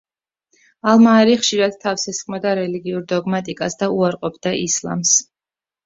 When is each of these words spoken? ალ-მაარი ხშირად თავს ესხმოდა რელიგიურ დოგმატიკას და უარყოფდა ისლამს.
ალ-მაარი 0.91 1.35
ხშირად 1.41 1.77
თავს 1.85 2.07
ესხმოდა 2.13 2.55
რელიგიურ 2.63 3.07
დოგმატიკას 3.15 3.81
და 3.85 3.95
უარყოფდა 4.01 4.59
ისლამს. 4.67 5.19